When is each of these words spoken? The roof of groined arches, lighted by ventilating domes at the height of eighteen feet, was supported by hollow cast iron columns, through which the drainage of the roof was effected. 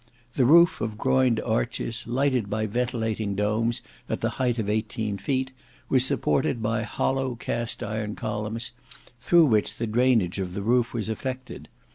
The 0.33 0.47
roof 0.47 0.81
of 0.81 0.97
groined 0.97 1.39
arches, 1.41 2.07
lighted 2.07 2.49
by 2.49 2.65
ventilating 2.65 3.35
domes 3.35 3.83
at 4.09 4.19
the 4.21 4.31
height 4.41 4.57
of 4.57 4.67
eighteen 4.67 5.19
feet, 5.19 5.51
was 5.89 6.03
supported 6.03 6.59
by 6.59 6.81
hollow 6.81 7.35
cast 7.35 7.83
iron 7.83 8.15
columns, 8.15 8.71
through 9.19 9.45
which 9.45 9.75
the 9.75 9.85
drainage 9.85 10.39
of 10.39 10.55
the 10.55 10.63
roof 10.63 10.91
was 10.91 11.07
effected. 11.07 11.69